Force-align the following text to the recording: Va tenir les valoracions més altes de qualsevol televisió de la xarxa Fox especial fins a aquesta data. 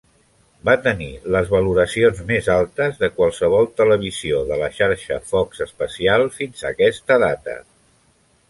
Va 0.69 0.73
tenir 0.85 1.09
les 1.35 1.51
valoracions 1.55 2.21
més 2.31 2.49
altes 2.55 2.97
de 3.03 3.11
qualsevol 3.19 3.69
televisió 3.83 4.41
de 4.53 4.57
la 4.63 4.71
xarxa 4.79 5.21
Fox 5.35 5.63
especial 5.69 6.29
fins 6.39 6.65
a 6.65 6.73
aquesta 6.75 7.21
data. 7.27 7.61